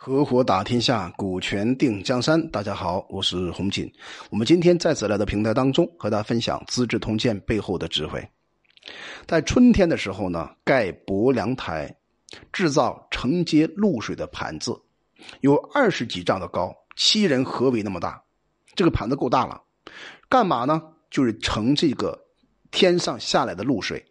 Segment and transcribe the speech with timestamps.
[0.00, 2.40] 合伙打天下，股权定江山。
[2.50, 3.92] 大家好，我是洪锦。
[4.30, 8.24] 我们今天在此来的平台当中，和大家分享《资治通鉴》背后的智慧。
[9.26, 11.92] 在春天的时候呢，盖薄凉台，
[12.52, 14.80] 制造承接露水的盘子，
[15.40, 18.22] 有二十几丈的高，七人合围那么大。
[18.76, 19.60] 这个盘子够大了，
[20.28, 20.80] 干嘛呢？
[21.10, 22.16] 就是盛这个
[22.70, 24.06] 天上下来的露水，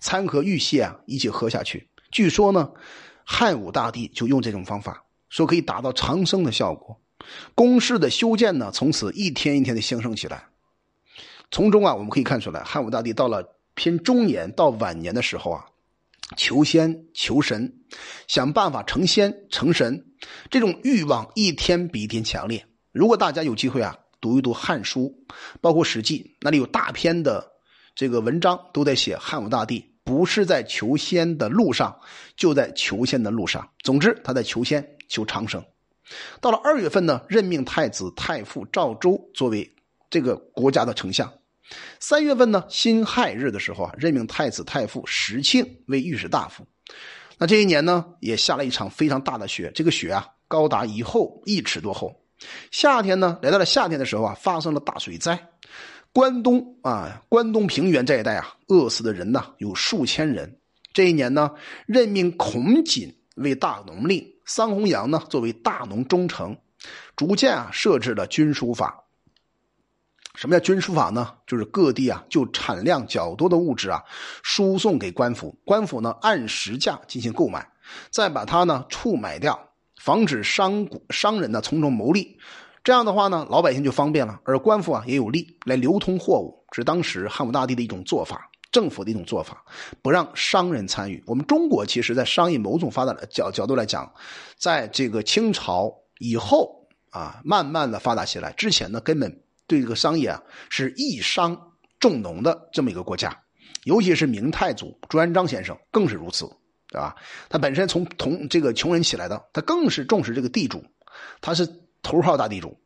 [0.00, 1.88] 参和玉屑啊一起喝下去。
[2.10, 2.70] 据说呢，
[3.24, 5.02] 汉武大帝就用这种方法。
[5.30, 7.00] 说可以达到长生的效果，
[7.54, 10.44] 宫室的修建呢，从此一天一天的兴盛起来。
[11.50, 15.66] 从中啊，我们可以看出来，汉武大帝到了偏中年到晚年的时候啊，
[16.36, 17.72] 求仙求神，
[18.28, 20.04] 想办法成仙成神，
[20.50, 22.66] 这种欲望一天比一天强烈。
[22.92, 25.24] 如果大家有机会啊，读一读《汉书》，
[25.60, 27.52] 包括《史记》，那里有大篇的
[27.94, 32.00] 这个文章，都在写汉武大帝不是在求仙的路上，
[32.36, 33.70] 就在求仙的路上。
[33.82, 34.96] 总之，他在求仙。
[35.10, 35.62] 求长生，
[36.40, 39.70] 到了二月份呢，任命太子太傅赵周作为
[40.08, 41.30] 这个国家的丞相。
[41.98, 46.64] 三月份呢，辛亥日的时候啊，任命太子太傅石庆为御史大夫。
[47.36, 52.14] 那这一年呢，也下了一场非常大的雪，这个雪啊，高达一厚一尺多厚。
[52.70, 55.38] 夏天呢，来到了夏天的时候啊，发生了大水灾，
[56.12, 60.58] 关东啊，关东平原这一带啊，饿死的人呢有数千人。
[60.92, 61.50] 这一年呢，
[61.86, 64.24] 任命孔瑾为大农令。
[64.52, 66.56] 桑弘羊呢，作为大农中丞，
[67.14, 69.04] 逐渐啊设置了军书法。
[70.34, 71.34] 什么叫军书法呢？
[71.46, 74.02] 就是各地啊就产量较多的物质啊
[74.42, 77.64] 输送给官府，官府呢按实价进行购买，
[78.10, 79.56] 再把它呢处买掉，
[80.02, 82.36] 防止商商人呢从中牟利。
[82.82, 88.50] 这样的话呢，老百姓就方便了，而官府啊也有利来流通货物，是当时汉武大帝的一种做法。
[88.72, 89.64] 政府的一种做法，
[90.02, 91.22] 不让商人参与。
[91.26, 94.12] 我们中国其实，在商业某种发展的角角度来讲，
[94.56, 98.52] 在这个清朝以后啊，慢慢的发达起来。
[98.52, 103.36] 之前呢，根本对这个商业啊是一商重农的这么一个国家。
[103.84, 106.44] 尤其是明太祖朱元璋先生更是如此，
[106.88, 107.16] 对吧？
[107.48, 110.84] 他本身从同这个穷人起来的，他更是重视这个地主，
[111.40, 111.66] 他是
[112.02, 112.78] 头号大地主，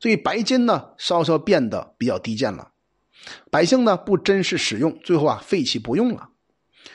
[0.00, 2.72] 所以白金呢，稍稍变得比较低贱了。
[3.50, 6.28] 百姓呢不珍视使用，最后啊废弃不用了。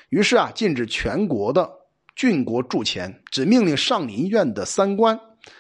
[0.10, 1.70] 于是啊禁止全国的
[2.16, 5.20] 郡国铸钱，只命令上林苑的三官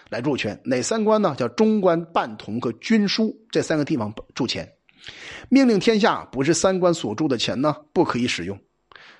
[0.09, 0.59] 来铸钱。
[0.65, 1.35] 哪三官呢？
[1.37, 4.69] 叫中官、半铜和军书这三个地方铸钱。
[5.47, 8.59] 命令天下不是三官所铸的钱呢不可以使用。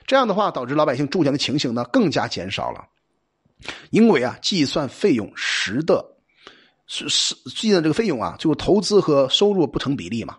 [0.06, 2.86] 这样的话导致老百姓铸钱的情形呢更加减少了。
[3.90, 6.06] 因为啊计算费用时的
[6.88, 10.38] 是是计算这个费用啊，最后投资和收入不成比例嘛。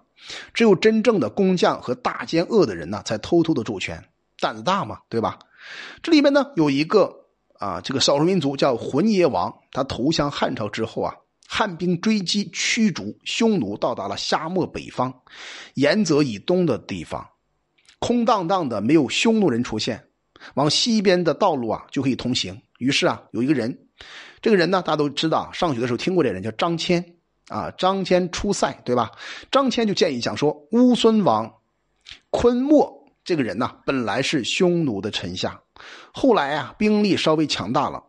[0.55, 4.03] 只有真正的工匠和大奸恶的人呢，才偷偷的铸权，
[4.39, 5.39] 胆子大嘛，对吧？
[6.03, 7.15] 这里面呢有一个
[7.59, 11.15] 啊，这个少数民族叫浑邪王，他投降汉朝之后啊，
[11.47, 15.13] 汉兵追击驱逐匈奴，到达了沙漠北方，
[15.75, 17.27] 沿泽以东的地方，
[17.99, 20.03] 空荡荡的，没有匈奴人出现，
[20.55, 22.59] 往西边的道路啊就可以通行。
[22.79, 23.79] 于是啊，有一个人，
[24.41, 27.05] 这个人呢，大家都知道，上学的时候听过这人，叫张骞。
[27.51, 29.11] 啊，张骞出塞，对吧？
[29.51, 31.53] 张骞就建议讲说，乌孙王
[32.31, 35.61] 昆莫这个人呢，本来是匈奴的臣下，
[36.13, 38.03] 后来啊，兵力稍微强大了，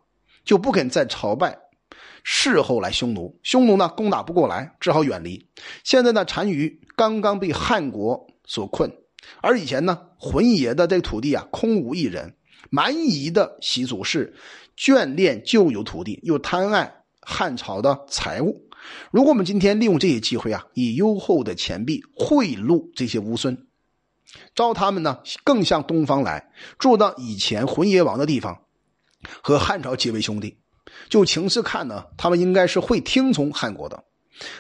[0.46, 1.58] 就不肯再朝拜，
[2.24, 5.50] 事后来匈奴，匈奴呢攻打不过来，只好远离。
[5.84, 8.92] 现在呢，单于刚刚被汉国所困，
[9.42, 12.36] 而以前呢，浑邪的这个土地啊，空无一人，
[12.70, 14.36] 蛮夷的习俗是
[14.78, 18.68] 眷恋旧有土地，又贪爱汉朝的财物。
[19.12, 23.68] 如果我们今天利用这些机会啊，以优厚的钱币贿赂这些乌孙，
[24.56, 28.62] 招他们呢更向东方来，住到以前浑邪王的地方，
[29.42, 30.58] 和汉朝结为兄弟。
[31.10, 34.04] 就情势看呢，他们应该是会听从汉国的。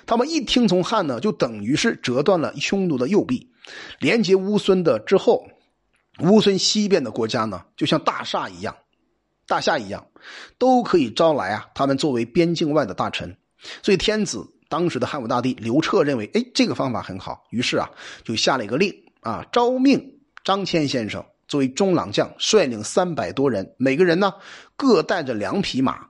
[0.05, 3.49] 他们一听从汉呢，就等于是折断了匈奴的右臂，
[3.99, 5.43] 连接乌孙的之后，
[6.19, 8.77] 乌孙西边的国家呢，就像大厦一样，
[9.47, 10.07] 大夏一样，
[10.57, 13.35] 都可以招来啊，他们作为边境外的大臣。
[13.83, 17.89] 所以，天子当时的汉武大帝刘彻认为，哎，这个方法很好，于是啊，
[18.23, 24.33] 就下了一个令啊，招命张骞先生作为中郎将，率领三百多人，每个人呢
[24.75, 26.07] 各带着两匹马，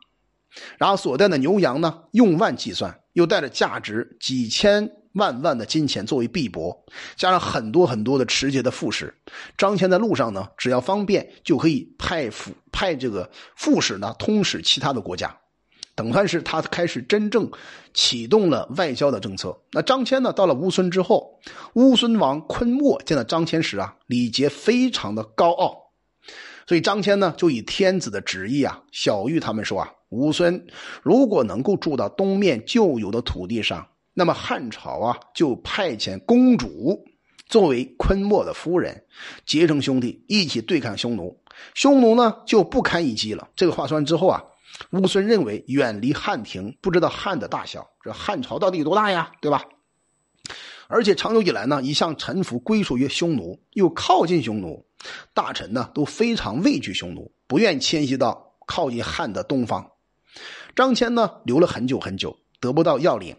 [0.77, 6.77] 然后所带的牛羊呢用万计算，又带着价值几千万万的金钱作为币帛，
[7.15, 9.13] 加上很多很多的持节的副使。
[9.57, 15.35] 张骞在路上呢，只要方便就可以派副派这个副使呢通使其他的国家。
[15.93, 17.51] 等算是他开始真正
[17.93, 19.55] 启动了外交的政策。
[19.73, 20.31] 那张骞呢？
[20.31, 21.37] 到了乌孙之后，
[21.73, 25.77] 乌孙王昆莫见到张骞时啊，礼节非常的高傲。
[26.65, 30.65] 所以张骞呢就以天子的旨意啊，小玉他们说啊，乌孙
[31.03, 37.03] 如果能够住到东面旧有的土地上，那么汉朝啊就派遣公主
[37.47, 39.05] 作为昆莫的夫人，
[39.45, 41.41] 结成兄弟一起对抗匈奴，
[41.73, 43.49] 匈奴呢就不堪一击了。
[43.55, 44.43] 这个话说完之后啊，
[44.91, 49.31] 乌孙认为远离汉庭，不知道汉的大小，这汉朝到底有多大呀？
[49.41, 49.63] 对吧？
[50.87, 54.85] 而且长久以来呢，一向臣服归属于匈奴，又靠近匈奴，
[55.33, 59.91] 大臣呢都非常畏惧匈奴，不愿迁徙到靠近汉的东方。
[60.75, 63.35] 张骞呢留了很久很久，得不到要领，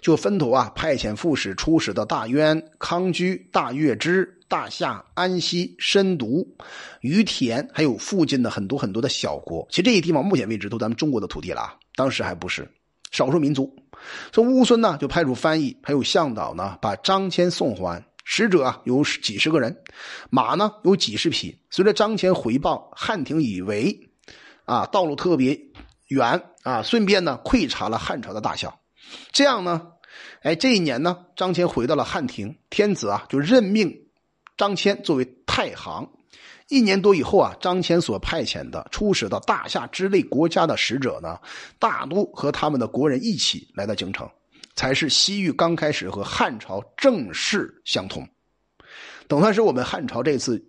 [0.00, 6.46] 就分头啊派遣副使出使到大渊、康居、大月支、大夏、安西、深毒、
[7.00, 9.66] 于田，还有附近的很多很多的小国。
[9.70, 12.70] 其实这些地方目前为止都咱们中国的土地了啊，当时还不是
[13.10, 13.74] 少数民族。
[14.32, 18.02] 说乌孙呢，就派出翻译，还有向导呢，把张骞送还。
[18.24, 19.76] 使者啊，有几十个人，
[20.30, 21.58] 马呢有几十匹。
[21.70, 23.98] 随着张骞回报，汉廷以为，
[24.64, 25.58] 啊，道路特别
[26.06, 28.78] 远啊，顺便呢窥察了汉朝的大小。
[29.32, 29.88] 这样呢，
[30.42, 34.06] 哎，这一年呢，张骞回到了汉庭，天子啊就任命
[34.56, 36.10] 张骞作为太行。
[36.68, 41.38] 一年多以后啊，张骞所派遣的出使到大夏之类国家的使者呢，
[41.78, 44.26] 大都和他们的国人一起来到京城，
[44.74, 48.26] 才是西域刚开始和汉朝正式相通。
[49.28, 50.64] 等算是我们汉朝这次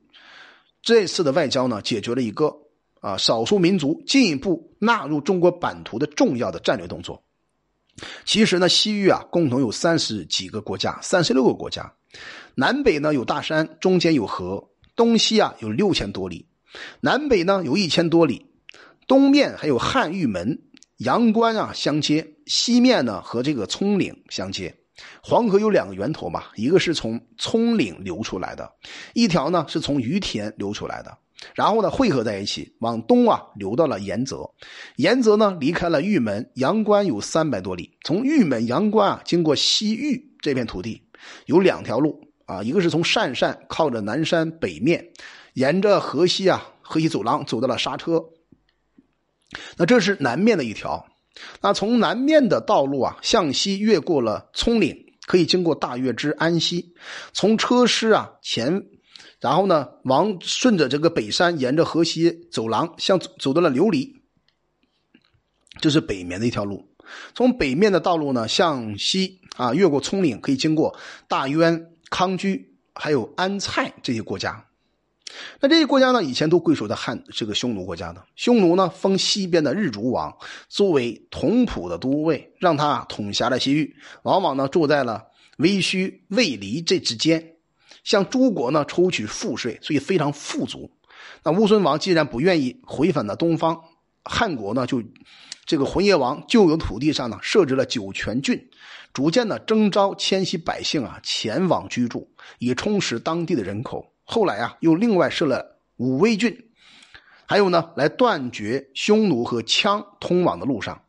[0.81, 2.53] 这次的外交呢，解决了一个
[2.99, 7.22] 啊少数民族进一步纳入中国版图的重要的战略动作。
[8.25, 11.93] 其实呢，西域啊，共同有三十几个国家，三十六个国家，
[12.55, 14.69] 南北呢有大山，中间有河。
[14.95, 16.45] 东西啊有六千多里，
[17.01, 18.45] 南北呢有一千多里，
[19.07, 20.61] 东面还有汉玉门、
[20.97, 24.75] 阳关啊相接，西面呢和这个葱岭相接。
[25.23, 28.71] 黄河有两个源头嘛，一个是从葱岭流出来的，
[29.15, 31.17] 一条呢是从于田流出来的，
[31.55, 34.49] 然后呢汇合在一起，往东啊流到了延泽，
[34.97, 41.01] 延泽呢离开了玉门、阳关有三百多里，从玉门、阳关啊经过西域这片土地，
[41.45, 42.19] 有两条路。
[42.45, 45.11] 啊，一个是从鄯善靠着南山北面，
[45.53, 48.21] 沿着河西啊河西走廊走到了沙车。
[49.77, 51.05] 那这是南面的一条。
[51.61, 54.93] 那从南面的道路啊向西越过了葱岭，
[55.25, 56.93] 可以经过大月支安西，
[57.31, 58.83] 从车师啊前，
[59.43, 64.13] 然后呢王顺着这个北山，沿着河西走廊向走到了琉璃。
[65.81, 66.87] 这是北面的一条路。
[67.35, 70.97] 从北面的道路呢向西啊越过葱岭，可以经过
[71.27, 71.89] 大渊。
[72.09, 74.63] 康居还有安蔡这些国家，
[75.59, 78.23] 那这些国家呢，以前都归属在汉这个匈奴国家的。
[78.35, 80.31] 匈奴呢，封西边的日逐王
[80.69, 85.25] 作为同蒲的都尉，让他统辖了西域，往往呢住在了
[85.57, 87.52] 微虚、魏离这之间，
[88.03, 90.91] 向诸国呢抽取赋税，所以非常富足。
[91.43, 93.81] 那乌孙王既然不愿意回返到东方，
[94.23, 95.01] 汉国呢就
[95.65, 98.69] 这个浑邪王旧有土地上呢设置了酒泉郡。
[99.13, 102.27] 逐渐的征召迁徙百姓啊前往居住，
[102.57, 104.11] 以充实当地的人口。
[104.23, 106.71] 后来啊，又另外设了武威郡，
[107.45, 111.03] 还有呢，来断绝匈奴和羌通往的路上。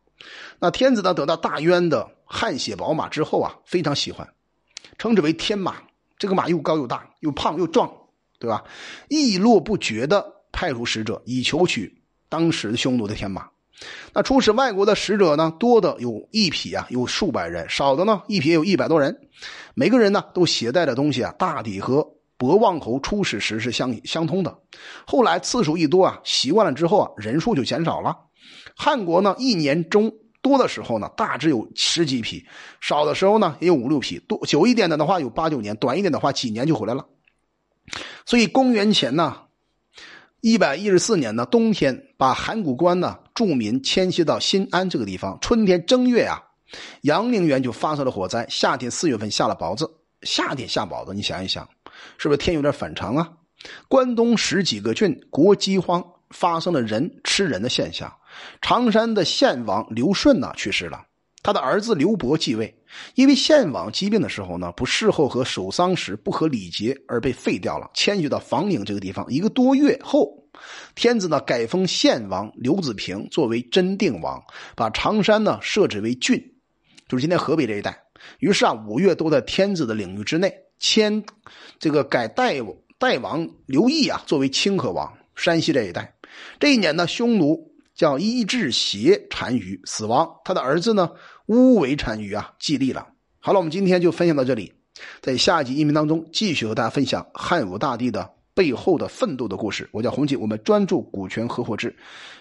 [0.59, 4.33] 那天子呢，得到大渊的汗血宝马之后啊，非常喜欢，
[4.99, 5.77] 称之为天马。
[6.17, 7.91] 这个马又高又大，又胖又壮，
[8.39, 8.63] 对吧？
[9.09, 13.49] 意络不绝的派出使者，以求取当时的匈奴的天马。
[14.13, 19.27] 那出使外国的使者呢，多的有一匹啊，有数百人；少的呢，一匹有一百多人。
[19.73, 24.57] 每个人呢，都携带的东西啊，大抵和博望侯出使时是相相通的。
[25.05, 28.15] 后来次数一多啊，习惯了之后啊，人数就减少了。
[28.77, 30.09] 汉国呢，一年中
[30.45, 32.45] 多的时候呢，大致有十几匹；
[32.79, 34.19] 少的时候呢，也有五六匹。
[34.27, 37.03] 多久一点的的话，有八九年；短一点的话，几年就回来了。
[38.27, 39.41] 所以公元前呢。
[40.41, 45.35] 一百一十四年呢，冬天把函谷关呢住民迁徙到新安这个地方。
[45.41, 46.39] 春天正月啊，
[47.01, 48.45] 阳陵园就发生了火灾。
[48.47, 49.89] 夏天四月份下了雹子，
[50.21, 51.67] 夏天下雹子，你想一想，
[52.19, 53.27] 是不是天有点反常啊？
[53.87, 58.13] 关东十几个郡国饥荒，发生了人吃人的现象。
[58.61, 61.05] 常山的献王刘顺呢去世了，
[61.43, 62.73] 他的儿子刘伯继位。
[63.15, 69.25] 因为献王疾病的时候呢，不事后和守丧时不合礼节而被废掉了，迁居到房陵这个地方。
[69.29, 70.31] 一个多月后，
[70.95, 74.41] 天子呢改封献王刘子平作为真定王，
[74.77, 76.39] 把常山呢设置为郡，
[77.09, 78.01] 就是今天河北这一带。
[78.39, 81.21] 于是啊，五月都在天子的领域之内，迁
[81.77, 82.61] 这个改代
[82.97, 86.15] 代王刘毅啊作为清河王，山西这一带。
[86.61, 91.09] 这一年呢，匈奴叫伊稚邪单于死亡，他的儿子呢。
[91.47, 93.07] 乌为单于啊，继立了。
[93.39, 94.73] 好了，我们今天就分享到这里，
[95.21, 99.87] 在下一集音频当中继续和大家分享汉武大帝的背后的奋斗的故事。
[99.91, 101.95] 我叫洪锦，我们专注股权合伙制，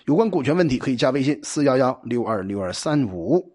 [0.07, 3.54] 有关股权问题可以加微信四幺幺六二六二三五。